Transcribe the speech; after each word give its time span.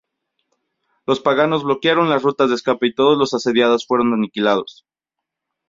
Los 1.05 1.19
paganos 1.19 1.63
bloquearon 1.63 2.09
las 2.09 2.23
rutas 2.23 2.49
de 2.49 2.55
escape 2.55 2.87
y 2.87 2.95
todos 2.95 3.15
los 3.19 3.35
asediados 3.35 3.85
fueron 3.85 4.13
aniquilados. 4.13 4.83